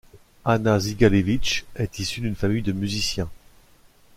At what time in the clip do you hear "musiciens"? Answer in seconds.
2.71-3.29